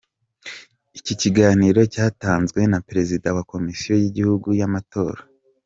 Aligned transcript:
Iki 0.99 1.13
kiganiro 1.21 1.79
cyatanzwe 1.93 2.59
na 2.71 2.79
Perezida 2.87 3.27
wa 3.37 3.43
Komisiyo 3.51 3.93
y’Igihugu 4.01 4.47
y’amatora 4.59 5.17
Prof. 5.21 5.29